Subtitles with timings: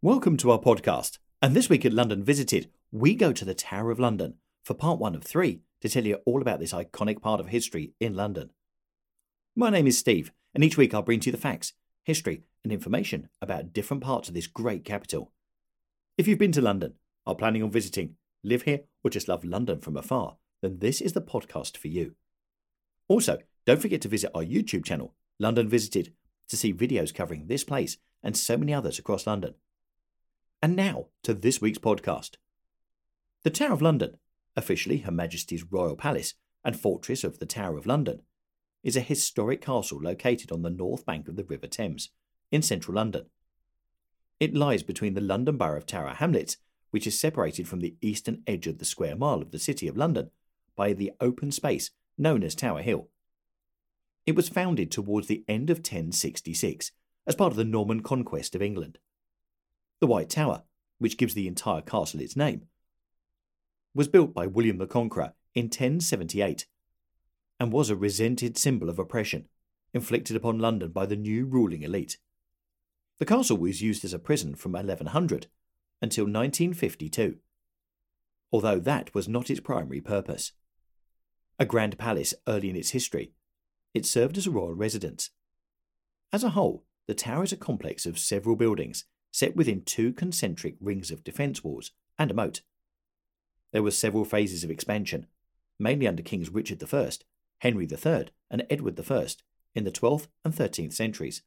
[0.00, 1.18] Welcome to our podcast.
[1.42, 5.00] And this week at London Visited, we go to the Tower of London for part
[5.00, 8.50] one of three to tell you all about this iconic part of history in London.
[9.56, 11.72] My name is Steve, and each week I'll bring to you the facts,
[12.04, 15.32] history, and information about different parts of this great capital.
[16.16, 16.94] If you've been to London,
[17.26, 21.14] are planning on visiting, live here, or just love London from afar, then this is
[21.14, 22.14] the podcast for you.
[23.08, 26.12] Also, don't forget to visit our YouTube channel, London Visited,
[26.50, 29.54] to see videos covering this place and so many others across London.
[30.60, 32.32] And now to this week's podcast.
[33.44, 34.18] The Tower of London,
[34.56, 38.22] officially Her Majesty's Royal Palace and Fortress of the Tower of London,
[38.82, 42.10] is a historic castle located on the north bank of the River Thames
[42.50, 43.26] in central London.
[44.40, 46.56] It lies between the London Borough of Tower Hamlets,
[46.90, 49.96] which is separated from the eastern edge of the square mile of the City of
[49.96, 50.30] London
[50.74, 53.08] by the open space known as Tower Hill.
[54.26, 56.90] It was founded towards the end of 1066
[57.28, 58.98] as part of the Norman conquest of England.
[60.00, 60.62] The White Tower,
[60.98, 62.66] which gives the entire castle its name,
[63.94, 66.66] was built by William the Conqueror in 1078
[67.58, 69.48] and was a resented symbol of oppression
[69.92, 72.18] inflicted upon London by the new ruling elite.
[73.18, 75.48] The castle was used as a prison from 1100
[76.00, 77.38] until 1952,
[78.52, 80.52] although that was not its primary purpose.
[81.58, 83.32] A grand palace early in its history,
[83.94, 85.30] it served as a royal residence.
[86.32, 89.04] As a whole, the tower is a complex of several buildings
[89.38, 92.62] set within two concentric rings of defence walls and a moat.
[93.72, 95.26] There were several phases of expansion,
[95.78, 97.10] mainly under Kings Richard I,
[97.58, 99.26] Henry III, and Edward I
[99.76, 101.42] in the 12th and 13th centuries.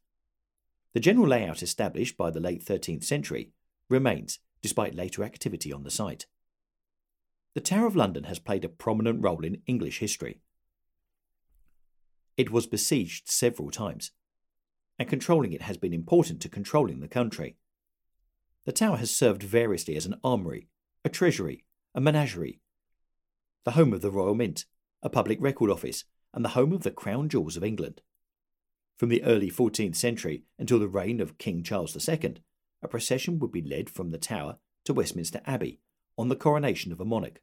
[0.94, 3.50] The general layout established by the late 13th century
[3.90, 6.24] remains despite later activity on the site.
[7.52, 10.40] The Tower of London has played a prominent role in English history.
[12.38, 14.12] It was besieged several times,
[14.98, 17.58] and controlling it has been important to controlling the country.
[18.64, 20.68] The tower has served variously as an armoury,
[21.04, 22.60] a treasury, a menagerie,
[23.64, 24.64] the home of the Royal Mint,
[25.02, 28.00] a public record office, and the home of the crown jewels of England.
[28.96, 32.36] From the early 14th century until the reign of King Charles II,
[32.82, 35.80] a procession would be led from the Tower to Westminster Abbey
[36.16, 37.40] on the coronation of a monarch.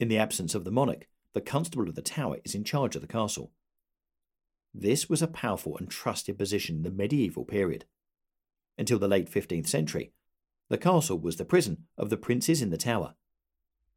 [0.00, 3.02] In the absence of the monarch, the Constable of the Tower is in charge of
[3.02, 3.52] the castle.
[4.74, 7.84] This was a powerful and trusted position in the medieval period.
[8.78, 10.12] Until the late 15th century,
[10.68, 13.14] the castle was the prison of the princes in the tower.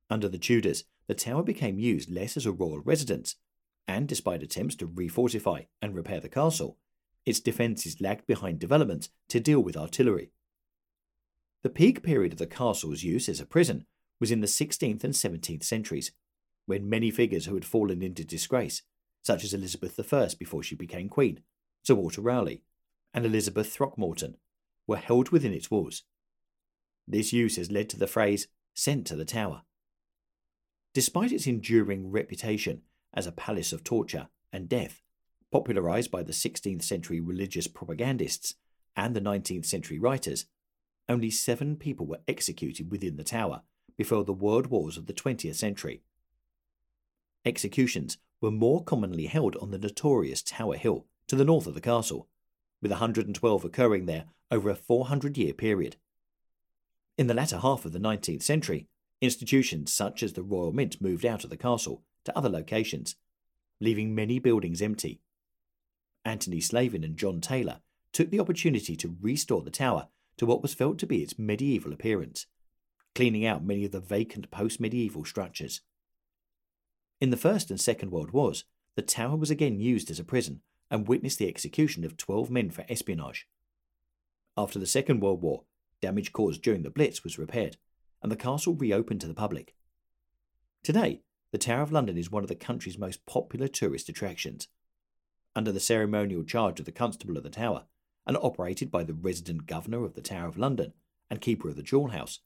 [0.09, 3.35] Under the Tudors, the tower became used less as a royal residence,
[3.87, 6.77] and despite attempts to refortify and repair the castle,
[7.25, 10.31] its defences lagged behind developments to deal with artillery.
[11.63, 13.85] The peak period of the castle's use as a prison
[14.19, 16.11] was in the 16th and 17th centuries,
[16.65, 18.81] when many figures who had fallen into disgrace,
[19.23, 21.41] such as Elizabeth I before she became Queen,
[21.83, 22.63] Sir Walter Raleigh,
[23.13, 24.37] and Elizabeth Throckmorton,
[24.87, 26.03] were held within its walls.
[27.07, 29.63] This use has led to the phrase sent to the tower.
[30.93, 32.81] Despite its enduring reputation
[33.13, 35.01] as a palace of torture and death,
[35.51, 38.55] popularized by the 16th century religious propagandists
[38.95, 40.45] and the 19th century writers,
[41.07, 43.61] only seven people were executed within the tower
[43.97, 46.01] before the world wars of the 20th century.
[47.45, 51.81] Executions were more commonly held on the notorious Tower Hill to the north of the
[51.81, 52.27] castle,
[52.85, 55.95] with 112 occurring there over a 400 year period.
[57.17, 58.85] In the latter half of the 19th century,
[59.21, 63.15] institutions such as the Royal Mint moved out of the castle to other locations,
[63.81, 65.19] leaving many buildings empty.
[66.23, 67.79] Anthony Salvin and John Taylor
[68.13, 71.91] took the opportunity to restore the tower to what was felt to be its medieval
[71.91, 72.45] appearance,
[73.15, 75.81] cleaning out many of the vacant post medieval structures.
[77.19, 78.63] In the First and Second World Wars,
[78.95, 80.61] the tower was again used as a prison
[80.95, 83.49] and witnessed the execution of 12 men for espionage.
[84.55, 85.63] After the Second World War,
[86.01, 87.75] damage caused during the Blitz was repaired,
[88.23, 89.75] and the castle reopened to the public.
[90.83, 91.19] Today,
[91.51, 94.69] the Tower of London is one of the country's most popular tourist attractions.
[95.53, 97.83] Under the ceremonial charge of the Constable of the Tower,
[98.25, 100.93] and operated by the resident governor of the Tower of London
[101.29, 102.39] and keeper of the Jewel House,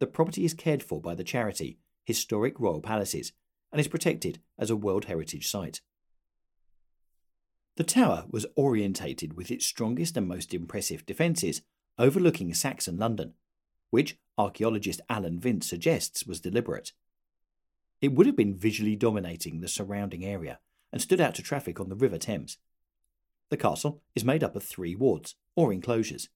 [0.00, 3.30] the property is cared for by the charity Historic Royal Palaces
[3.70, 5.82] and is protected as a World Heritage Site.
[7.76, 11.60] The tower was orientated with its strongest and most impressive defences
[11.98, 13.34] overlooking Saxon London,
[13.90, 16.92] which archaeologist Alan Vince suggests was deliberate.
[18.00, 20.58] It would have been visually dominating the surrounding area
[20.90, 22.58] and stood out to traffic on the River Thames.
[23.50, 26.28] The castle is made up of three wards, or enclosures.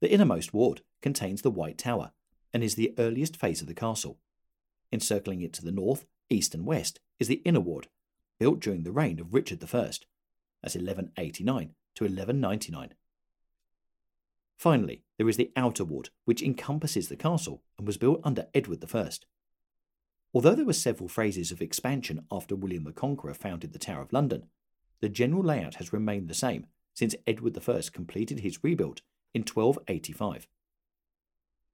[0.00, 2.12] The innermost ward contains the White Tower
[2.52, 4.18] and is the earliest phase of the castle.
[4.90, 7.88] Encircling it to the north, east, and west is the inner ward,
[8.38, 9.90] built during the reign of Richard I.
[10.66, 12.94] That's 1189 to 1199.
[14.58, 18.84] Finally, there is the outer ward, which encompasses the castle and was built under Edward
[18.92, 19.10] I.
[20.34, 24.12] Although there were several phases of expansion after William the Conqueror founded the Tower of
[24.12, 24.48] London,
[25.00, 29.02] the general layout has remained the same since Edward I completed his rebuild
[29.34, 30.48] in 1285.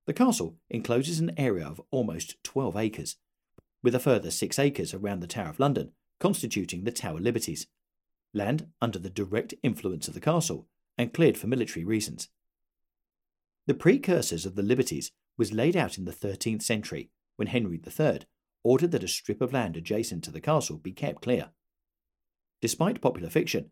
[0.04, 3.16] The castle encloses an area of almost 12 acres,
[3.82, 7.66] with a further 6 acres around the Tower of London constituting the Tower Liberties,
[8.34, 12.28] land under the direct influence of the castle and cleared for military reasons.
[13.66, 18.20] The precursors of the Liberties was laid out in the 13th century when Henry III
[18.64, 21.50] ordered that a strip of land adjacent to the castle be kept clear.
[22.60, 23.70] Despite popular fiction,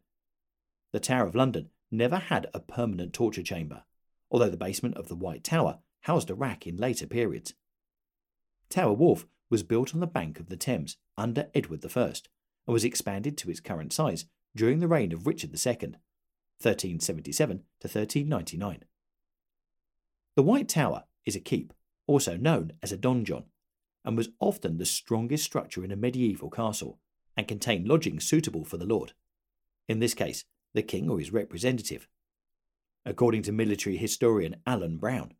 [0.92, 3.84] the Tower of London never had a permanent torture chamber,
[4.30, 7.54] although the basement of the White Tower housed a rack in later periods.
[8.68, 12.14] Tower Wharf was built on the bank of the Thames under Edward I and
[12.66, 15.94] was expanded to its current size during the reign of Richard II,
[16.62, 18.84] 1377 to 1399.
[20.36, 21.72] The White Tower is a keep,
[22.06, 23.44] also known as a donjon,
[24.04, 26.98] and was often the strongest structure in a medieval castle
[27.36, 29.12] and contained lodgings suitable for the lord,
[29.88, 32.06] in this case, the king or his representative.
[33.04, 35.32] According to military historian Alan Brown,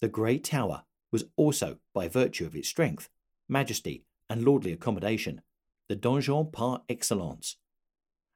[0.00, 0.82] the Great Tower
[1.12, 3.08] was also, by virtue of its strength,
[3.48, 5.40] majesty, and lordly accommodation,
[5.88, 7.56] the donjon par excellence.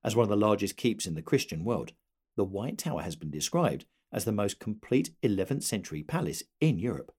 [0.02, 1.93] As one of the largest keeps in the Christian world,
[2.37, 7.12] the White Tower has been described as the most complete 11th century palace in Europe.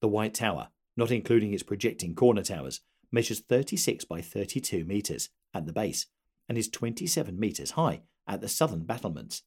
[0.00, 2.80] The White Tower, not including its projecting corner towers,
[3.10, 6.06] measures 36 by 32 metres at the base
[6.48, 9.42] and is 27 metres high at the southern battlements.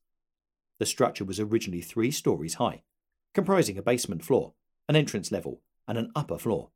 [0.80, 2.84] The structure was originally three stories high,
[3.34, 4.54] comprising a basement floor,
[4.90, 6.70] an entrance level, and an upper floor.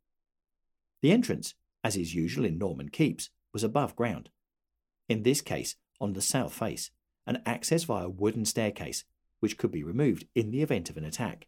[1.02, 4.30] The entrance, as is usual in Norman keeps, was above ground.
[5.09, 6.91] In this case, on the south face,
[7.27, 9.03] and access via a wooden staircase
[9.39, 11.47] which could be removed in the event of an attack.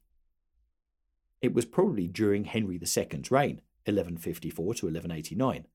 [1.42, 5.66] It was probably during Henry II's reign, 1154 to 1189,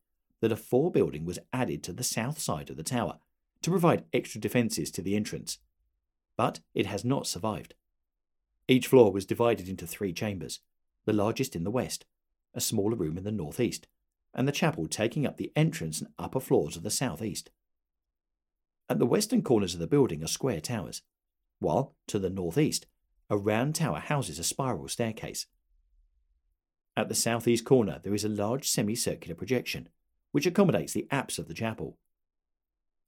[0.40, 3.18] that a fore building was added to the south side of the tower
[3.62, 5.58] to provide extra defences to the entrance,
[6.36, 7.74] but it has not survived.
[8.68, 10.60] Each floor was divided into three chambers,
[11.04, 12.04] the largest in the west,
[12.54, 13.86] a smaller room in the northeast,
[14.34, 17.50] and the chapel taking up the entrance and upper floors of the southeast.
[18.88, 21.02] At the western corners of the building are square towers,
[21.58, 22.86] while to the northeast,
[23.28, 25.46] a round tower houses a spiral staircase.
[26.96, 29.88] At the southeast corner, there is a large semicircular projection,
[30.30, 31.98] which accommodates the apse of the chapel.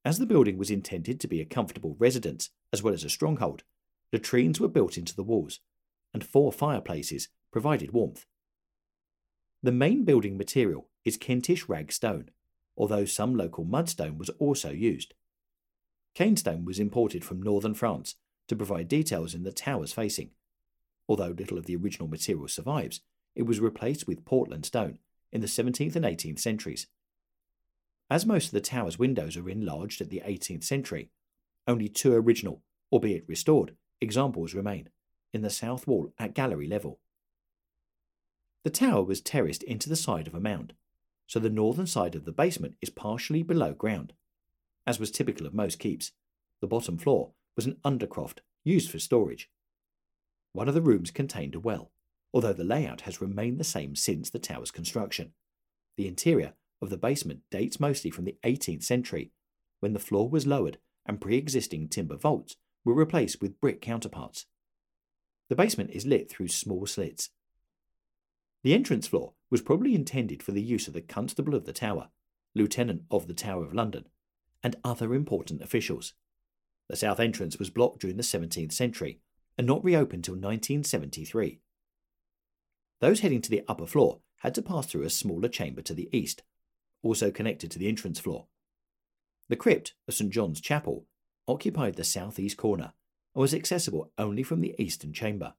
[0.04, 3.62] As the building was intended to be a comfortable residence as well as a stronghold,
[4.12, 5.60] latrines were built into the walls,
[6.12, 8.26] and four fireplaces provided warmth.
[9.62, 12.30] The main building material is Kentish rag stone,
[12.76, 15.14] although some local mudstone was also used.
[16.14, 18.16] Caen stone was imported from northern France
[18.48, 20.30] to provide details in the tower's facing.
[21.08, 23.00] Although little of the original material survives,
[23.34, 24.98] it was replaced with Portland stone
[25.32, 26.86] in the 17th and 18th centuries.
[28.10, 31.10] As most of the tower's windows are enlarged at the 18th century,
[31.66, 34.88] only two original, albeit restored, examples remain
[35.32, 36.98] in the south wall at gallery level.
[38.64, 40.72] The tower was terraced into the side of a mound,
[41.26, 44.14] so the northern side of the basement is partially below ground.
[44.86, 46.12] As was typical of most keeps,
[46.60, 49.50] the bottom floor was an undercroft used for storage.
[50.52, 51.90] One of the rooms contained a well,
[52.32, 55.32] although the layout has remained the same since the tower's construction.
[55.96, 59.32] The interior of the basement dates mostly from the 18th century,
[59.80, 64.46] when the floor was lowered and pre existing timber vaults were replaced with brick counterparts.
[65.48, 67.30] The basement is lit through small slits.
[68.62, 72.08] The entrance floor was probably intended for the use of the Constable of the Tower,
[72.54, 74.06] Lieutenant of the Tower of London,
[74.62, 76.14] and other important officials.
[76.88, 79.20] The south entrance was blocked during the 17th century
[79.56, 81.60] and not reopened till 1973.
[83.00, 86.08] Those heading to the upper floor had to pass through a smaller chamber to the
[86.16, 86.42] east,
[87.02, 88.46] also connected to the entrance floor.
[89.48, 91.06] The crypt of St John's Chapel
[91.46, 92.92] occupied the southeast corner
[93.34, 95.54] and was accessible only from the eastern chamber.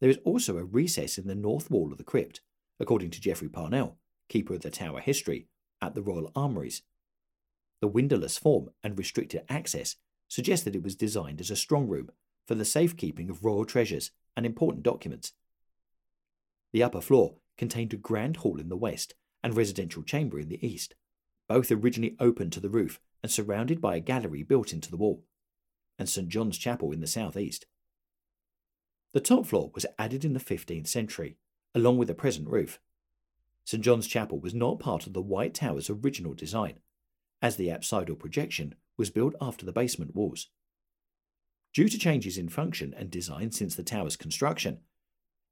[0.00, 2.40] There is also a recess in the north wall of the crypt,
[2.78, 5.46] according to Geoffrey Parnell, keeper of the Tower History,
[5.82, 6.82] at the Royal Armouries.
[7.80, 9.96] The windowless form and restricted access
[10.28, 12.10] suggest that it was designed as a strong room
[12.46, 15.32] for the safekeeping of royal treasures and important documents.
[16.72, 20.64] The upper floor contained a grand hall in the west and residential chamber in the
[20.66, 20.94] east,
[21.48, 25.24] both originally open to the roof and surrounded by a gallery built into the wall,
[25.98, 27.66] and St John's Chapel in the southeast.
[29.12, 31.36] The top floor was added in the 15th century,
[31.74, 32.78] along with the present roof.
[33.64, 36.78] St John's Chapel was not part of the White Tower's original design,
[37.42, 40.48] as the apsidal projection was built after the basement walls.
[41.72, 44.80] due to changes in function and design since the tower's construction.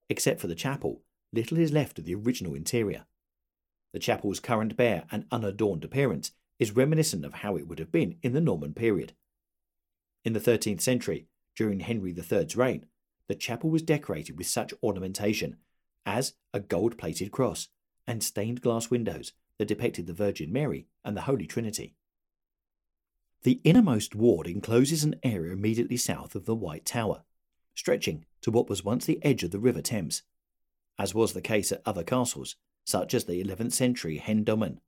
[0.09, 1.03] Except for the chapel,
[1.33, 3.07] little is left of the original interior.
[3.93, 8.17] The chapel's current bare and unadorned appearance is reminiscent of how it would have been
[8.23, 9.13] in the Norman period.
[10.25, 12.87] In the 13th century, during Henry III's reign,
[13.29, 15.59] the chapel was decorated with such ornamentation
[16.05, 17.69] as a gold plated cross
[18.07, 21.95] and stained glass windows that depicted the Virgin Mary and the Holy Trinity.
[23.43, 27.23] The innermost ward encloses an area immediately south of the White Tower,
[27.75, 30.23] stretching to what was once the edge of the River Thames.
[30.99, 34.81] As was the case at other castles, such as the 11th century Hen Domen,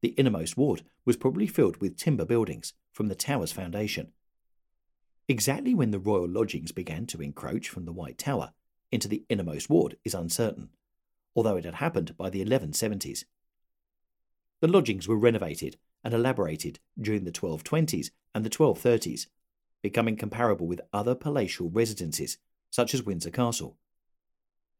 [0.00, 4.12] the innermost ward was probably filled with timber buildings from the tower's foundation.
[5.28, 8.52] Exactly when the royal lodgings began to encroach from the White Tower
[8.92, 10.68] into the innermost ward is uncertain,
[11.34, 13.24] although it had happened by the 1170s.
[14.60, 19.26] The lodgings were renovated and elaborated during the 1220s and the 1230s,
[19.82, 22.38] becoming comparable with other palatial residences,
[22.70, 23.76] such as Windsor Castle.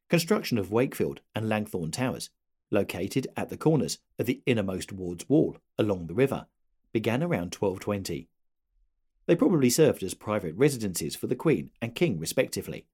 [0.09, 2.31] Construction of Wakefield and Langthorne Towers,
[2.71, 6.47] located at the corners of the innermost ward's wall along the river,
[6.93, 8.29] began around 1220.
[9.27, 12.87] They probably served as private residences for the Queen and King, respectively.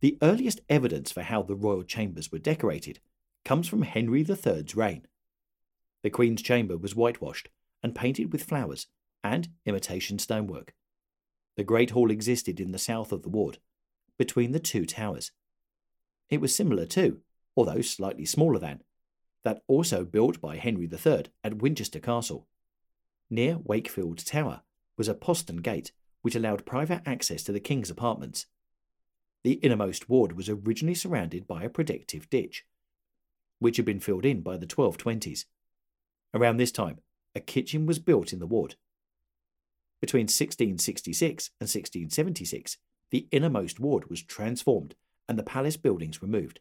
[0.00, 3.00] The earliest evidence for how the royal chambers were decorated
[3.44, 5.06] comes from Henry III's reign.
[6.02, 7.48] The Queen's chamber was whitewashed
[7.82, 8.86] and painted with flowers
[9.24, 10.74] and imitation stonework.
[11.56, 13.58] The Great Hall existed in the south of the ward,
[14.16, 15.32] between the two towers.
[16.30, 17.20] It was similar to,
[17.56, 18.82] although slightly smaller than,
[19.44, 22.46] that also built by Henry III at Winchester Castle.
[23.30, 24.62] Near Wakefield Tower
[24.96, 28.46] was a postern gate which allowed private access to the King's apartments.
[29.44, 32.66] The innermost ward was originally surrounded by a protective ditch,
[33.60, 35.44] which had been filled in by the 1220s.
[36.34, 36.98] Around this time,
[37.34, 38.76] a kitchen was built in the ward.
[40.00, 42.76] Between 1666 and 1676,
[43.10, 44.94] the innermost ward was transformed
[45.28, 46.60] and the palace buildings removed.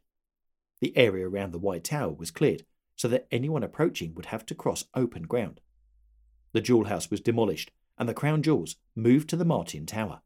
[0.80, 4.56] The area around the White Tower was cleared so that anyone approaching would have to
[4.56, 5.60] cross open ground.
[6.54, 10.22] The jewel house was demolished and the crown jewels moved to the Martin Tower.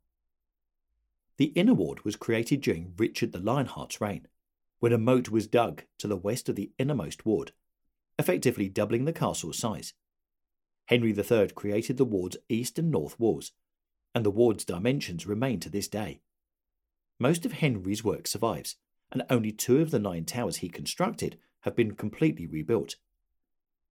[1.38, 4.28] The inner ward was created during Richard the Lionheart's reign,
[4.80, 7.54] when a moat was dug to the west of the innermost ward
[8.20, 9.94] effectively doubling the castle's size.
[10.86, 13.52] Henry III created the ward's east and north walls,
[14.14, 16.22] and the ward's dimensions remain to this day.
[17.20, 18.76] Most of Henry's work survives,
[19.12, 22.96] and only two of the nine towers he constructed have been completely rebuilt.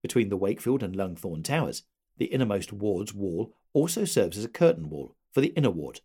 [0.03, 1.85] Between the Wakefield and Langthorne towers,
[2.19, 6.01] the innermost ward's wall also serves as a curtain wall for the inner ward.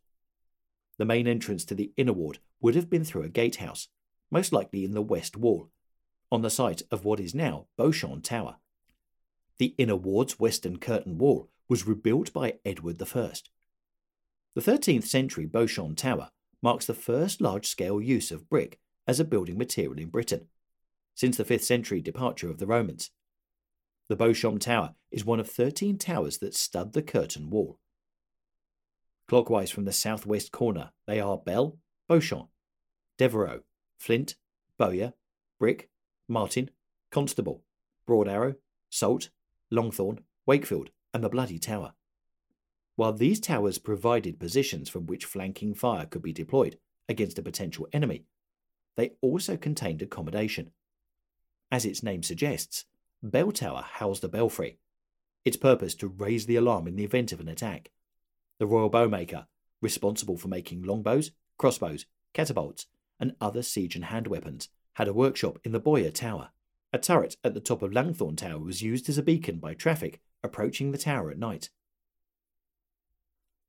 [0.97, 3.89] The main entrance to the inner ward would have been through a gatehouse,
[4.31, 5.69] most likely in the west wall,
[6.31, 8.57] on the site of what is now Beauchamp Tower.
[9.57, 13.31] The inner ward's western curtain wall was rebuilt by Edward I.
[14.55, 16.29] The 13th century Beauchamp Tower
[16.61, 20.47] marks the first large scale use of brick as a building material in Britain,
[21.13, 23.11] since the 5th century departure of the Romans.
[24.07, 27.79] The Beauchamp Tower is one of 13 towers that stud the curtain wall.
[29.27, 31.77] Clockwise from the southwest corner, they are Bell,
[32.07, 32.49] Beauchamp,
[33.17, 33.61] Devereux,
[33.97, 34.35] Flint,
[34.77, 35.13] Bowyer,
[35.59, 35.89] Brick,
[36.27, 36.69] Martin,
[37.11, 37.63] Constable,
[38.05, 38.55] Broad Arrow,
[38.89, 39.29] Salt,
[39.71, 41.93] Longthorn, Wakefield, and the Bloody Tower.
[42.95, 46.77] While these towers provided positions from which flanking fire could be deployed
[47.09, 48.25] against a potential enemy,
[48.95, 50.71] they also contained accommodation.
[51.71, 52.85] As its name suggests,
[53.21, 54.77] Bell Tower housed a belfry,
[55.43, 57.91] its purpose to raise the alarm in the event of an attack.
[58.59, 59.47] The royal bowmaker,
[59.81, 62.87] responsible for making longbows, crossbows, catapults,
[63.19, 66.49] and other siege and hand weapons, had a workshop in the Bowyer Tower.
[66.91, 70.21] A turret at the top of Langthorne Tower was used as a beacon by traffic
[70.43, 71.69] approaching the tower at night.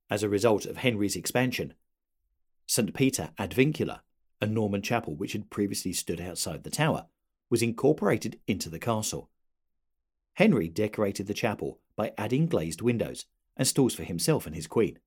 [0.09, 1.75] As a result of Henry's expansion,
[2.67, 2.95] St.
[2.95, 4.01] Peter ad Vincula,
[4.41, 7.07] a Norman chapel which had previously stood outside the tower,
[7.51, 9.31] was incorporated into the castle.
[10.35, 13.25] Henry decorated the chapel by adding glazed windows
[13.57, 14.99] and stalls for himself and his queen.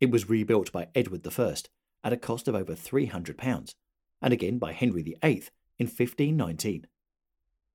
[0.00, 1.56] It was rebuilt by Edward I
[2.02, 3.74] at a cost of over £300
[4.22, 5.44] and again by Henry VIII
[5.78, 6.86] in 1519.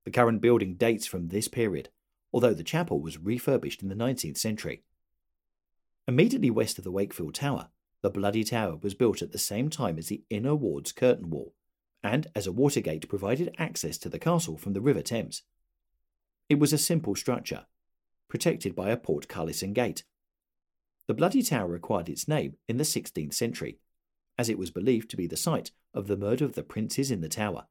[0.04, 1.88] The current building dates from this period,
[2.32, 4.82] although the chapel was refurbished in the 19th century.
[6.06, 7.70] Immediately west of the Wakefield Tower,
[8.02, 11.54] the Bloody Tower was built at the same time as the inner ward's curtain wall,
[12.04, 15.42] and as a watergate provided access to the castle from the River Thames.
[16.48, 17.66] It was a simple structure,
[18.28, 20.04] protected by a portcullis and gate.
[21.08, 23.78] The Bloody Tower acquired its name in the 16th century
[24.38, 27.20] as it was believed to be the site of the murder of the princes in
[27.20, 27.66] the tower.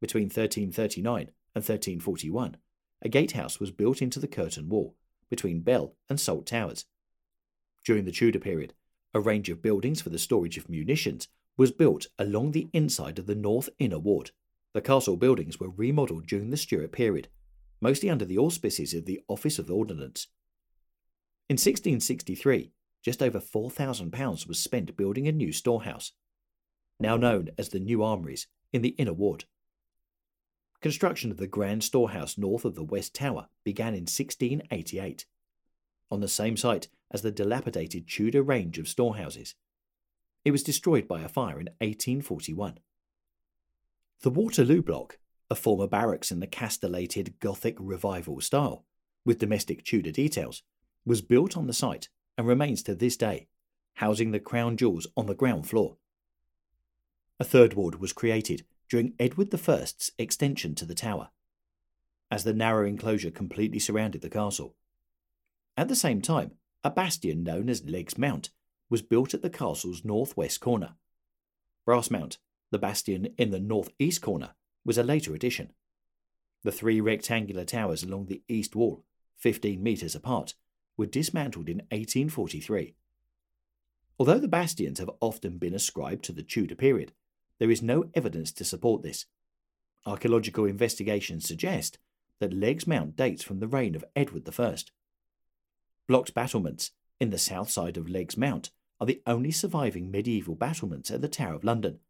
[0.00, 2.56] Between 1339 and 1341,
[3.02, 4.96] a gatehouse was built into the curtain wall
[5.30, 6.84] between Bell and Salt Towers.
[7.84, 8.74] During the Tudor period,
[9.14, 13.26] a range of buildings for the storage of munitions was built along the inside of
[13.26, 14.30] the north inner ward.
[14.72, 17.28] The castle buildings were remodelled during the Stuart period,
[17.80, 20.28] mostly under the auspices of the Office of Ordnance.
[21.48, 26.12] In 1663, just over £4,000 was spent building a new storehouse,
[27.00, 29.44] now known as the New Armouries, in the inner ward.
[30.80, 35.26] Construction of the Grand Storehouse north of the West Tower began in 1688,
[36.10, 39.54] on the same site as the dilapidated Tudor range of storehouses.
[40.44, 42.78] It was destroyed by a fire in 1841.
[44.22, 45.18] The Waterloo Block,
[45.50, 48.84] a former barracks in the castellated Gothic Revival style,
[49.24, 50.62] with domestic Tudor details,
[51.04, 53.48] was built on the site and remains to this day,
[53.94, 55.96] housing the crown jewels on the ground floor.
[57.38, 61.30] A third ward was created during Edward I's extension to the tower,
[62.30, 64.76] as the narrow enclosure completely surrounded the castle.
[65.76, 66.52] At the same time,
[66.84, 68.50] a bastion known as Legge's Mount
[68.90, 70.94] was built at the castle's northwest corner.
[71.86, 72.38] Brass Mount,
[72.70, 74.50] the bastion in the northeast corner,
[74.84, 75.72] was a later addition.
[76.64, 79.04] The three rectangular towers along the east wall,
[79.36, 80.54] 15 metres apart,
[80.96, 82.94] were dismantled in 1843.
[84.18, 87.12] Although the bastions have often been ascribed to the Tudor period,
[87.58, 89.26] there is no evidence to support this.
[90.04, 91.98] Archaeological investigations suggest
[92.40, 94.76] that Legge's Mount dates from the reign of Edward I.
[96.08, 98.70] Blocked battlements in the south side of Legge's Mount
[99.00, 102.00] are the only surviving medieval battlements at the Tower of London.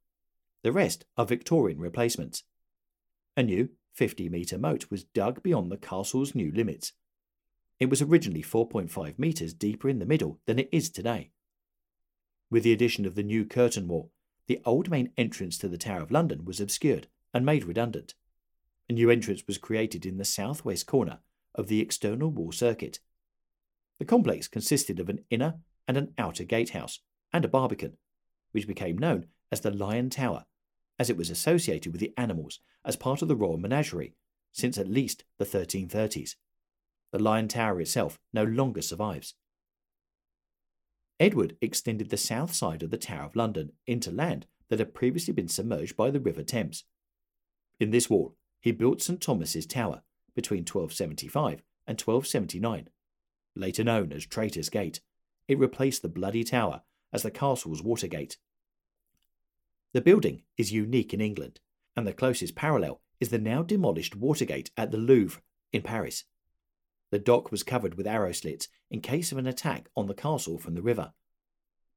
[0.62, 2.44] The rest are Victorian replacements.
[3.36, 6.92] A new 50 metre moat was dug beyond the castle's new limits.
[7.82, 11.32] It was originally 4.5 metres deeper in the middle than it is today.
[12.48, 14.12] With the addition of the new curtain wall,
[14.46, 18.14] the old main entrance to the Tower of London was obscured and made redundant.
[18.88, 21.18] A new entrance was created in the southwest corner
[21.56, 23.00] of the external wall circuit.
[23.98, 25.54] The complex consisted of an inner
[25.88, 27.00] and an outer gatehouse
[27.32, 27.96] and a barbican,
[28.52, 30.44] which became known as the Lion Tower,
[31.00, 34.14] as it was associated with the animals as part of the royal menagerie
[34.52, 36.36] since at least the 1330s.
[37.12, 39.34] The Lion Tower itself no longer survives.
[41.20, 45.32] Edward extended the south side of the Tower of London into land that had previously
[45.32, 46.84] been submerged by the River Thames.
[47.78, 50.02] In this wall, he built St Thomas's Tower
[50.34, 52.88] between 1275 and 1279.
[53.54, 55.00] Later known as Traitor's Gate,
[55.46, 58.38] it replaced the Bloody Tower as the castle's Watergate.
[59.92, 61.60] The building is unique in England,
[61.94, 66.24] and the closest parallel is the now demolished Watergate at the Louvre in Paris.
[67.12, 70.56] The dock was covered with arrow slits in case of an attack on the castle
[70.56, 71.12] from the river.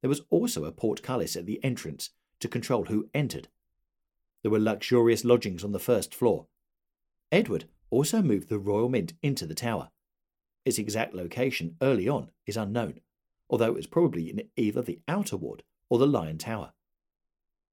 [0.02, 3.48] There was also a portcullis at the entrance to control who entered.
[4.42, 6.48] There were luxurious lodgings on the first floor.
[7.32, 9.88] Edward also moved the Royal Mint into the tower.
[10.66, 13.00] Its exact location early on is unknown,
[13.48, 16.74] although it was probably in either the Outer Ward or the Lion Tower.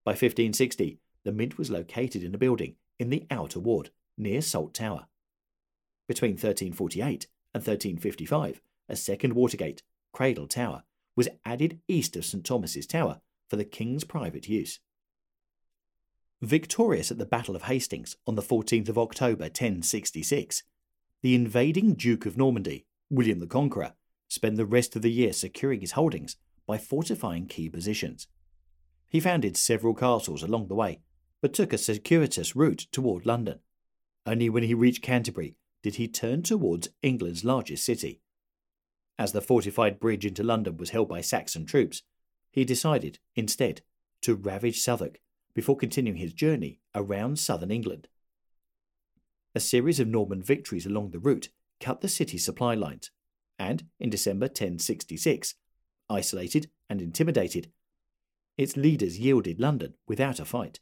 [0.05, 4.73] By 1560, the Mint was located in a building in the Outer Ward near Salt
[4.73, 5.07] Tower.
[6.07, 10.83] Between 1348 and 1355, a second Watergate, Cradle Tower,
[11.15, 14.79] was added east of St Thomas's Tower for the King's private use.
[16.41, 20.63] Victorious at the Battle of Hastings on the 14th of October 1066,
[21.21, 23.93] the invading Duke of Normandy, William the Conqueror,
[24.27, 26.35] spent the rest of the year securing his holdings
[26.67, 28.27] by fortifying key positions.
[29.07, 31.01] He founded several castles along the way,
[31.41, 33.59] but took a circuitous route toward London.
[34.25, 38.21] Only when he reached Canterbury did he turn towards England's largest city.
[39.19, 42.01] As the fortified bridge into London was held by Saxon troops,
[42.51, 43.81] he decided, instead,
[44.21, 45.19] to ravage Southwark
[45.53, 48.07] before continuing his journey around southern England.
[49.53, 53.11] A series of Norman victories along the route cut the city's supply lines,
[53.59, 55.55] and in December 1066,
[56.09, 57.71] isolated and intimidated,
[58.57, 60.79] its leaders yielded London without a fight.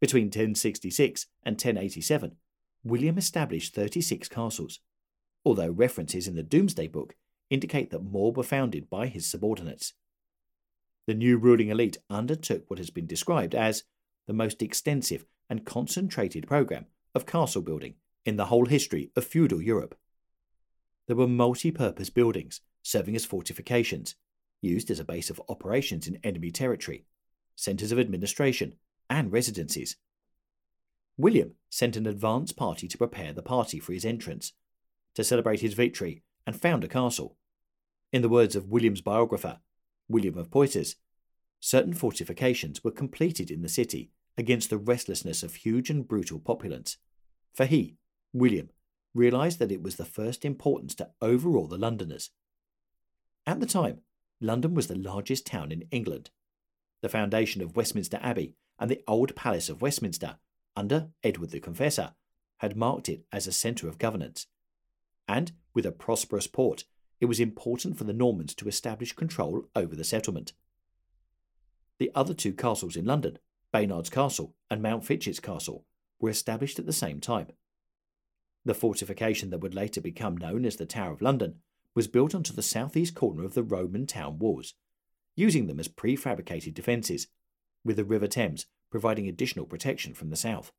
[0.00, 2.36] Between 1066 and 1087,
[2.82, 4.80] William established 36 castles,
[5.44, 7.14] although references in the Domesday Book
[7.50, 9.92] indicate that more were founded by his subordinates.
[11.06, 13.84] The new ruling elite undertook what has been described as
[14.26, 19.60] the most extensive and concentrated program of castle building in the whole history of feudal
[19.60, 19.98] Europe.
[21.06, 24.14] There were multi purpose buildings serving as fortifications,
[24.62, 27.04] used as a base of operations in enemy territory,
[27.56, 28.74] centres of administration,
[29.08, 29.96] and residencies.
[31.16, 34.52] William sent an advance party to prepare the party for his entrance,
[35.14, 37.36] to celebrate his victory and found a castle.
[38.12, 39.60] In the words of William's biographer,
[40.08, 40.96] William of Poitiers,
[41.60, 46.96] certain fortifications were completed in the city against the restlessness of huge and brutal populace,
[47.52, 47.96] for he,
[48.32, 48.70] William,
[49.14, 52.30] realised that it was the first importance to overawe the Londoners.
[53.46, 54.00] At the time,
[54.40, 56.30] London was the largest town in England.
[57.02, 60.38] The foundation of Westminster Abbey and the Old Palace of Westminster,
[60.80, 62.14] under Edward the Confessor,
[62.60, 64.46] had marked it as a centre of governance.
[65.28, 66.84] And with a prosperous port,
[67.20, 70.54] it was important for the Normans to establish control over the settlement.
[71.98, 73.38] The other two castles in London,
[73.74, 75.84] Baynard's Castle and Mount Montfichet's Castle,
[76.18, 77.48] were established at the same time.
[78.64, 81.56] The fortification that would later become known as the Tower of London
[81.94, 84.72] was built onto the southeast corner of the Roman town walls,
[85.36, 87.26] using them as prefabricated defences,
[87.84, 90.72] with the River Thames providing additional protection from the south.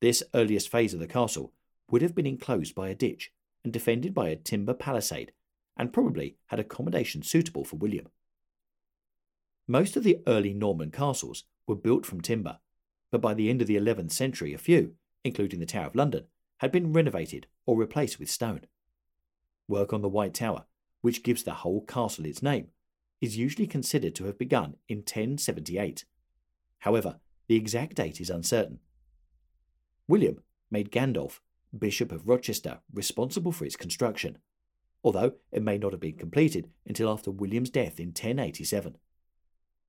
[0.00, 1.52] This earliest phase of the castle
[1.90, 3.32] would have been enclosed by a ditch
[3.64, 5.32] and defended by a timber palisade,
[5.76, 8.08] and probably had accommodation suitable for William.
[9.66, 12.58] Most of the early Norman castles were built from timber,
[13.10, 14.94] but by the end of the 11th century, a few,
[15.24, 16.24] including the Tower of London,
[16.58, 18.62] had been renovated or replaced with stone.
[19.68, 20.64] Work on the White Tower,
[21.00, 22.68] which gives the whole castle its name,
[23.20, 26.04] is usually considered to have begun in 1078.
[26.80, 28.80] However, the exact date is uncertain.
[30.06, 31.40] William made Gundulf,
[31.76, 34.38] Bishop of Rochester, responsible for its construction,
[35.02, 38.96] although it may not have been completed until after William's death in 1087.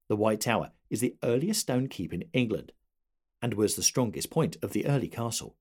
[0.08, 2.72] The White Tower is the earliest stone keep in England
[3.42, 5.56] and was the strongest point of the early castle.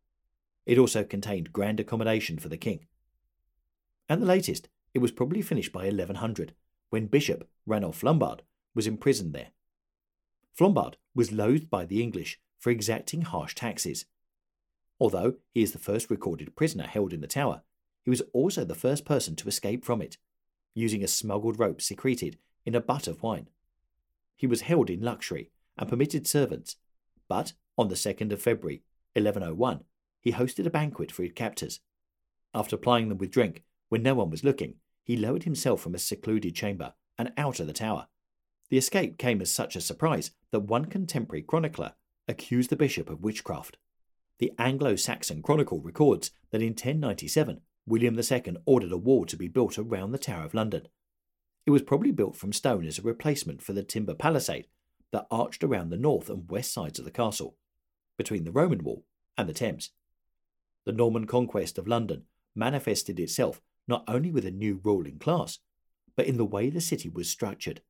[0.67, 2.87] It also contained grand accommodation for the king.
[4.09, 6.55] At the latest, it was probably finished by 1100,
[6.91, 8.41] when Bishop Ranulph Flambard
[8.75, 9.49] was imprisoned there.
[10.59, 14.05] Flambard was loathed by the English for exacting harsh taxes.
[15.01, 17.63] Although he is the first recorded prisoner held in the tower,
[18.05, 20.17] he was also the first person to escape from it,
[20.75, 23.49] using a smuggled rope secreted in a butt of wine.
[24.37, 26.77] He was held in luxury and permitted servants,
[27.27, 29.83] but on the 2nd of February, 1101,
[30.21, 31.81] he hosted a banquet for his captors.
[32.55, 35.99] After plying them with drink, when no one was looking, he lowered himself from a
[35.99, 38.07] secluded chamber and out of the tower.
[38.71, 41.95] The escape came as such a surprise that one contemporary chronicler
[42.27, 43.79] accused the bishop of witchcraft.
[44.39, 49.49] The Anglo Saxon Chronicle records that in 1097, William II ordered a wall to be
[49.49, 50.89] built around the Tower of London.
[51.67, 54.69] It was probably built from stone as a replacement for the timber palisade
[55.13, 57.57] that arched around the north and west sides of the castle,
[58.19, 59.05] between the Roman wall
[59.39, 59.91] and the Thames.
[60.85, 65.59] The Norman conquest of London manifested itself not only with a new ruling class,
[66.15, 67.81] but in the way the city was structured.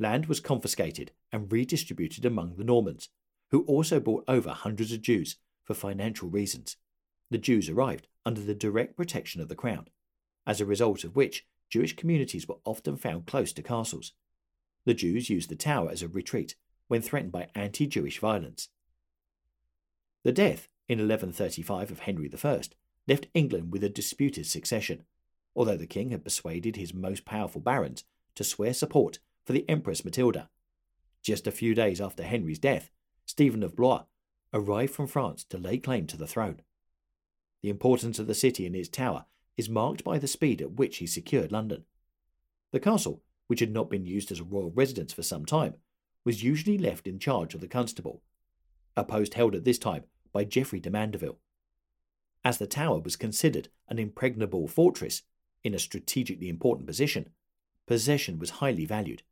[0.00, 3.10] Land was confiscated and redistributed among the Normans,
[3.50, 6.78] who also brought over hundreds of Jews for financial reasons.
[7.30, 9.88] The Jews arrived under the direct protection of the crown,
[10.46, 14.12] as a result of which Jewish communities were often found close to castles.
[14.86, 16.56] The Jews used the tower as a retreat
[16.88, 18.70] when threatened by anti Jewish violence.
[20.24, 22.62] The death in 1135 of Henry I
[23.06, 25.04] left England with a disputed succession,
[25.54, 28.04] although the king had persuaded his most powerful barons
[28.36, 30.48] to swear support for the Empress Matilda.
[31.22, 32.90] Just a few days after Henry's death,
[33.26, 34.04] Stephen of Blois
[34.52, 36.60] arrived from France to lay claim to the throne.
[37.62, 39.26] The importance of the city and its tower
[39.56, 41.84] is marked by the speed at which he secured London.
[42.72, 45.74] The castle, which had not been used as a royal residence for some time,
[46.24, 48.22] was usually left in charge of the constable,
[48.96, 51.38] a post held at this time by Geoffrey de Mandeville.
[52.44, 55.22] As the tower was considered an impregnable fortress
[55.62, 57.30] in a strategically important position,
[57.86, 59.22] possession was highly valued.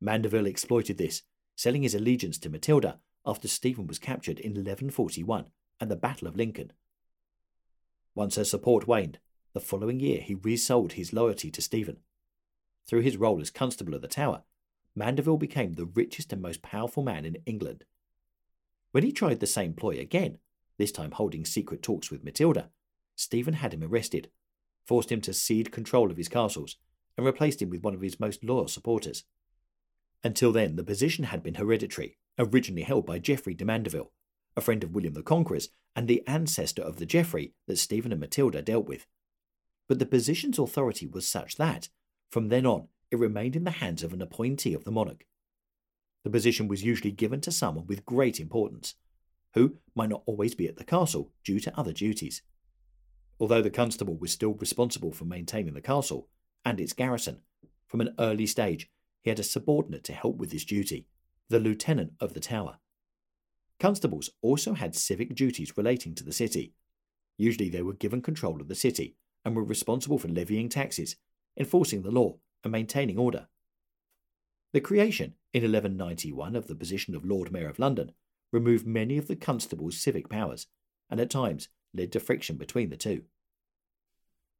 [0.00, 1.22] Mandeville exploited this,
[1.54, 5.46] selling his allegiance to Matilda after Stephen was captured in 1141
[5.80, 6.72] and the Battle of Lincoln.
[8.14, 9.18] Once her support waned,
[9.52, 11.98] the following year he resold his loyalty to Stephen.
[12.86, 14.42] Through his role as constable of the Tower,
[14.94, 17.84] Mandeville became the richest and most powerful man in England.
[18.92, 20.38] When he tried the same ploy again,
[20.78, 22.70] this time holding secret talks with Matilda,
[23.14, 24.30] Stephen had him arrested,
[24.84, 26.76] forced him to cede control of his castles,
[27.16, 29.24] and replaced him with one of his most loyal supporters.
[30.26, 34.10] Until then, the position had been hereditary, originally held by Geoffrey de Mandeville,
[34.56, 38.20] a friend of William the Conqueror's and the ancestor of the Geoffrey that Stephen and
[38.20, 39.06] Matilda dealt with.
[39.88, 41.90] But the position's authority was such that,
[42.28, 45.26] from then on, it remained in the hands of an appointee of the monarch.
[46.24, 48.96] The position was usually given to someone with great importance,
[49.54, 52.42] who might not always be at the castle due to other duties.
[53.38, 56.26] Although the constable was still responsible for maintaining the castle
[56.64, 57.42] and its garrison,
[57.86, 58.90] from an early stage
[59.26, 61.04] he had a subordinate to help with this duty,
[61.48, 62.78] the lieutenant of the tower.
[63.80, 66.74] Constables also had civic duties relating to the city.
[67.36, 71.16] Usually they were given control of the city and were responsible for levying taxes,
[71.58, 73.48] enforcing the law, and maintaining order.
[74.72, 78.12] The creation in 1191 of the position of Lord Mayor of London
[78.52, 80.68] removed many of the constable's civic powers,
[81.10, 83.24] and at times led to friction between the two.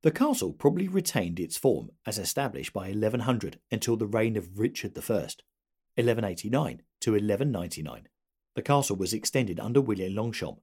[0.03, 4.97] The castle probably retained its form as established by 1100 until the reign of Richard
[4.97, 8.09] I, 1189 to 1199.
[8.55, 10.61] The castle was extended under William Longchamp,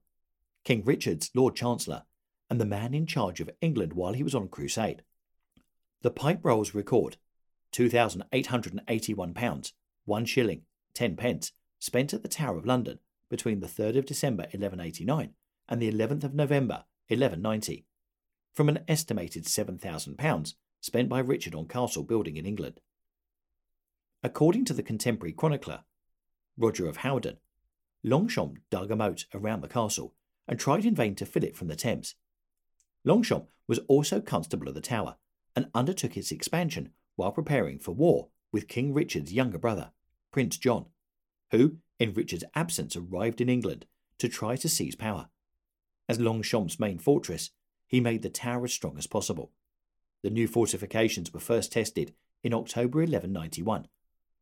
[0.64, 2.04] King Richard's Lord Chancellor,
[2.48, 5.02] and the man in charge of England while he was on crusade.
[6.02, 7.16] The pipe rolls record
[7.72, 9.72] £2,881,
[10.04, 10.62] 1 shilling,
[10.94, 15.34] 10 pence, spent at the Tower of London between the 3rd of December 1189
[15.68, 17.84] and the 11th of November 1190,
[18.54, 22.80] from an estimated £7,000 spent by Richard on castle building in England.
[24.22, 25.84] According to the contemporary chronicler,
[26.56, 27.38] Roger of Howden,
[28.02, 30.14] Longchamp dug a moat around the castle
[30.46, 32.14] and tried in vain to fill it from the Thames.
[33.04, 35.16] Longchamp was also constable of the Tower
[35.56, 39.90] and undertook its expansion while preparing for war with King Richard's younger brother,
[40.30, 40.86] Prince John,
[41.50, 43.86] who, in Richard's absence, arrived in England
[44.18, 45.28] to try to seize power.
[46.08, 47.50] As Longchamp's main fortress,
[47.86, 49.52] he made the tower as strong as possible.
[50.22, 53.88] The new fortifications were first tested in October 1191,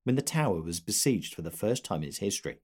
[0.05, 2.59] when the tower was besieged for the first time in its history.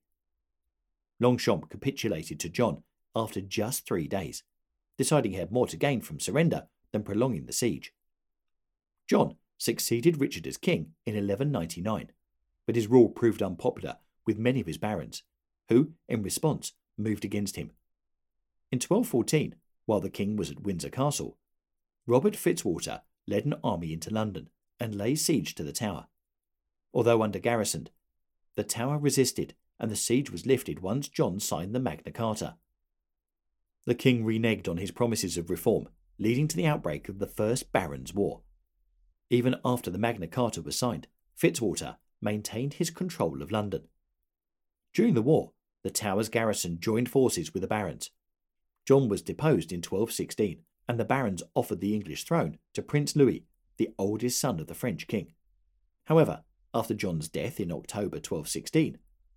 [1.21, 2.83] Longchamp capitulated to John
[3.15, 4.43] after just three days,
[4.97, 7.93] deciding he had more to gain from surrender than prolonging the siege.
[9.09, 12.13] John succeeded Richard as king in 1199,
[12.67, 15.23] but his rule proved unpopular with many of his barons,
[15.69, 17.71] who, in response, moved against him.
[18.71, 19.55] In 1214,
[19.89, 21.39] while the king was at Windsor Castle,
[22.07, 26.09] Robert Fitzwater led an army into London and lay siege to the tower.
[26.93, 27.91] Although under garrisoned,
[28.55, 32.57] the tower resisted and the siege was lifted once John signed the Magna Carta.
[33.87, 37.73] The king reneged on his promises of reform, leading to the outbreak of the First
[37.73, 38.43] Barons' War.
[39.31, 43.89] Even after the Magna Carta was signed, Fitzwater maintained his control of London.
[44.93, 48.11] During the war, the Tower's garrison joined forces with the barons.
[48.89, 53.45] John was deposed in 1216, and the barons offered the English throne to Prince Louis,
[53.77, 55.35] the oldest son of the French king.
[56.07, 58.97] However, after John's death in October 1216,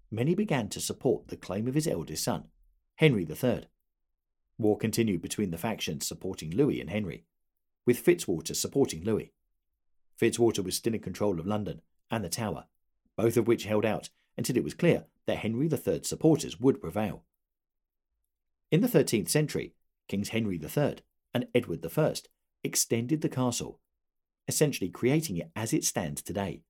[0.09, 2.45] many began to support the claim of his eldest son,
[2.95, 3.65] Henry III.
[4.57, 7.25] War continued between the factions supporting Louis and Henry,
[7.85, 9.33] with Fitzwater supporting Louis.
[10.17, 12.67] Fitzwater was still in control of London and the Tower,
[13.17, 17.25] both of which held out until it was clear that Henry III's supporters would prevail.
[18.71, 19.73] In the 13th century,
[20.07, 20.99] Kings Henry III
[21.33, 22.13] and Edward I
[22.63, 23.81] extended the castle,
[24.47, 26.61] essentially creating it as it stands today.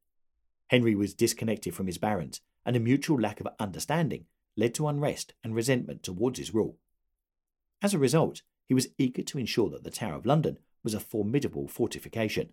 [0.72, 4.26] Henry was disconnected from his barons, and a mutual lack of understanding
[4.58, 6.80] led to unrest and resentment towards his rule.
[7.84, 11.00] As a result, he was eager to ensure that the Tower of London was a
[11.00, 12.50] formidable fortification.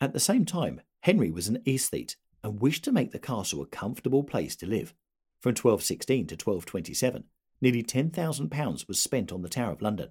[0.00, 3.66] At the same time, Henry was an aesthete and wished to make the castle a
[3.66, 4.94] comfortable place to live.
[5.40, 7.24] From 1216 to 1227,
[7.60, 10.10] nearly £10,000 was spent on the Tower of London.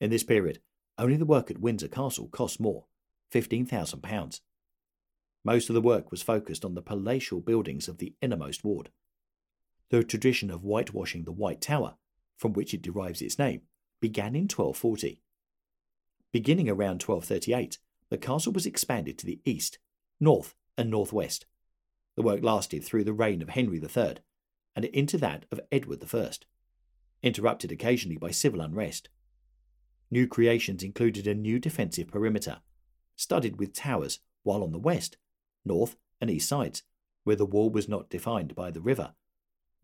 [0.00, 0.60] In this period,
[0.98, 2.86] only the work at Windsor Castle cost more
[3.32, 4.40] £15,000.
[5.44, 8.90] Most of the work was focused on the palatial buildings of the innermost ward.
[9.90, 11.96] The tradition of whitewashing the White Tower,
[12.36, 13.62] from which it derives its name,
[14.00, 15.20] began in 1240.
[16.32, 19.78] Beginning around 1238, the castle was expanded to the east,
[20.20, 21.46] north, and northwest,
[22.16, 24.16] the work lasted through the reign of Henry III
[24.76, 26.30] and into that of Edward I,
[27.22, 29.08] interrupted occasionally by civil unrest.
[30.10, 32.60] New creations included a new defensive perimeter,
[33.16, 35.16] studded with towers, while on the west,
[35.64, 36.82] north, and east sides,
[37.24, 39.14] where the wall was not defined by the river,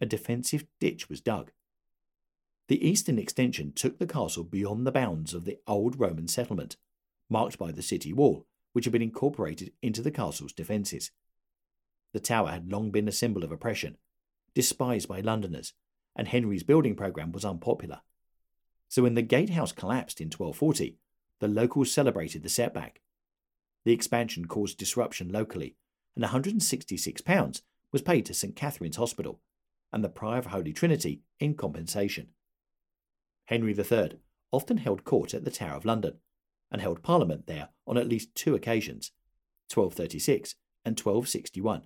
[0.01, 1.51] a defensive ditch was dug.
[2.69, 6.77] The eastern extension took the castle beyond the bounds of the old Roman settlement,
[7.29, 11.11] marked by the city wall, which had been incorporated into the castle's defences.
[12.13, 13.97] The tower had long been a symbol of oppression,
[14.55, 15.73] despised by Londoners,
[16.19, 18.01] and Henry's building programme was unpopular.
[18.89, 20.99] So when the gatehouse collapsed in 1240,
[21.39, 23.01] the locals celebrated the setback.
[23.85, 25.77] The expansion caused disruption locally,
[26.17, 29.41] and £166 was paid to St Catherine's Hospital
[29.93, 32.29] and the Prior of Holy Trinity in compensation.
[33.47, 34.19] Henry III
[34.51, 36.15] often held court at the Tower of London
[36.71, 39.13] and held Parliament there on at least two occasions,
[39.73, 41.83] 1236 and 1261,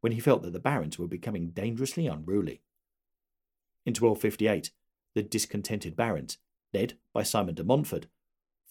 [0.00, 2.62] when he felt that the barons were becoming dangerously unruly.
[3.86, 4.70] In 1258,
[5.14, 6.38] the discontented barons,
[6.72, 8.06] led by Simon de Montfort,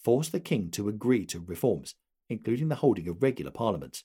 [0.02, 1.94] forced the king to agree to reforms,
[2.28, 4.04] including the holding of regular parliaments.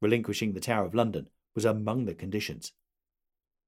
[0.00, 2.72] Relinquishing the Tower of London was among the conditions.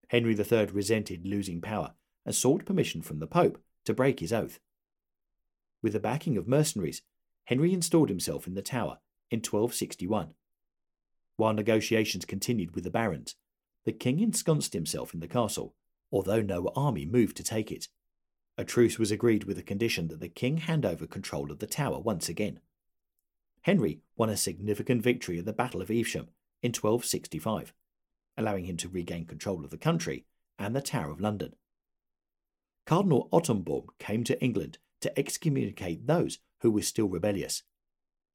[0.09, 1.94] Henry III resented losing power
[2.25, 4.61] and sought permission from the Pope to break his oath.
[5.83, 7.03] With the backing of mercenaries,
[7.44, 8.99] Henry installed himself in the Tower
[9.31, 10.35] in 1261
[11.37, 13.37] while negotiations continued with the barons,
[13.85, 15.75] the king ensconced himself in the castle,
[16.11, 17.88] although no army moved to take it.
[18.59, 21.66] A truce was agreed with the condition that the king hand over control of the
[21.66, 22.61] tower once again.
[23.62, 26.29] Henry won a significant victory at the Battle of Evesham
[26.62, 27.75] in 1265,
[28.37, 30.25] allowing him to regain control of the country
[30.59, 31.55] and the Tower of London.
[32.87, 37.62] Cardinal Ottobuono came to England to excommunicate those who were still rebellious.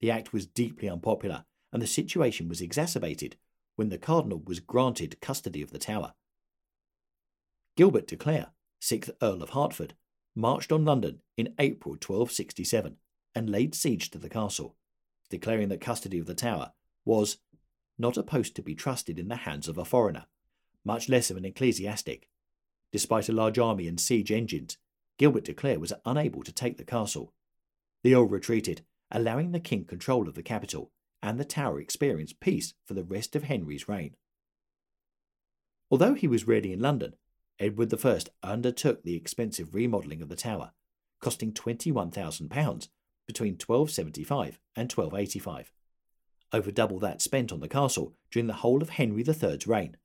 [0.01, 3.37] The act was deeply unpopular, and the situation was exacerbated
[3.75, 6.13] when the cardinal was granted custody of the tower.
[7.81, 9.95] Gilbert de Clare, 6th Earl of Hertford,
[10.35, 12.97] marched on London in April 1267
[13.33, 14.75] and laid siege to the castle,
[15.31, 16.73] declaring that custody of the tower
[17.05, 17.39] was
[17.97, 20.27] not a post to be trusted in the hands of a foreigner,
[20.85, 22.29] much less of an ecclesiastic.
[22.91, 24.77] Despite a large army and siege engines,
[25.17, 27.33] Gilbert de Clare was unable to take the castle.
[28.03, 30.91] The Earl retreated, allowing the king control of the capital,
[31.23, 34.17] and the tower experienced peace for the rest of Henry's reign.
[35.89, 37.15] Although he was rarely in London,
[37.61, 40.71] Edward I undertook the expensive remodelling of the tower,
[41.19, 42.87] costing £21,000
[43.27, 45.71] between 1275 and 1285,
[46.53, 49.97] over double that spent on the castle during the whole of Henry III's reign.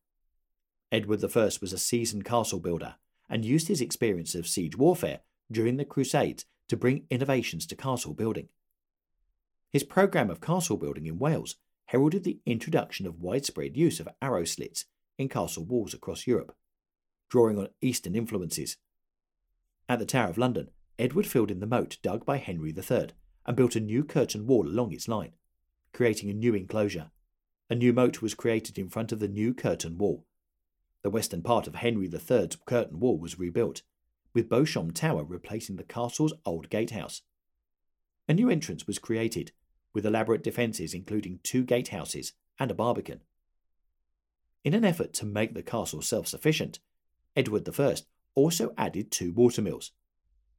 [0.93, 2.97] Edward I was a seasoned castle builder
[3.31, 8.13] and used his experience of siege warfare during the Crusades to bring innovations to castle
[8.13, 8.51] building.
[9.73, 14.45] His programme of castle building in Wales heralded the introduction of widespread use of arrow
[14.45, 14.85] slits
[15.17, 16.55] in castle walls across Europe
[17.29, 18.77] drawing on Eastern influences.
[19.89, 23.09] At the Tower of London, Edward filled in the moat dug by Henry III
[23.45, 25.33] and built a new curtain wall along its line,
[25.93, 27.11] creating a new enclosure.
[27.69, 30.27] A new moat was created in front of the new curtain wall.
[31.03, 33.83] The western part of Henry III's curtain wall was rebuilt,
[34.35, 37.23] with Beauchamp Tower replacing the castle's old gatehouse.
[38.29, 39.53] A new entrance was created,
[39.93, 43.21] with elaborate defences including two gatehouses and a barbican.
[44.65, 46.81] In an effort to make the castle self sufficient,
[47.37, 47.97] Edward I
[48.35, 49.93] also added two watermills.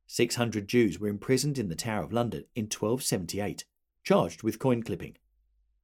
[0.05, 3.65] 600 Jews were imprisoned in the Tower of London in 1278,
[4.03, 5.17] charged with coin clipping.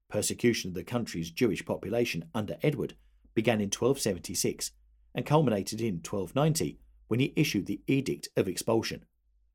[0.08, 2.96] Persecution of the country's Jewish population under Edward
[3.34, 4.72] began in 1276
[5.16, 9.04] and culminated in 1290 when he issued the Edict of Expulsion,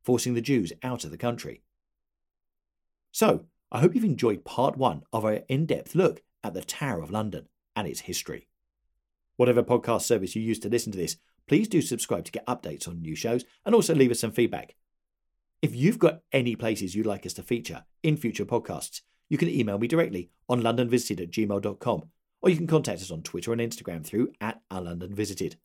[0.02, 1.62] forcing the Jews out of the country.
[3.12, 7.02] So, I hope you've enjoyed part one of our in depth look at the Tower
[7.02, 8.48] of London and its history.
[9.38, 12.88] Whatever podcast service you use to listen to this, please do subscribe to get updates
[12.88, 14.74] on new shows and also leave us some feedback.
[15.62, 19.48] If you've got any places you'd like us to feature in future podcasts, you can
[19.48, 22.02] email me directly on londonvisited at gmail.com
[22.42, 25.56] or you can contact us on Twitter and Instagram through at our London Visited.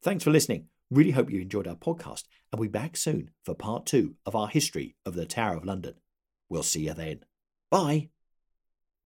[0.00, 0.66] Thanks for listening.
[0.88, 2.22] Really hope you enjoyed our podcast
[2.52, 5.64] and we'll be back soon for part two of our history of the Tower of
[5.64, 5.94] London.
[6.48, 7.24] We'll see you then.
[7.68, 8.10] Bye.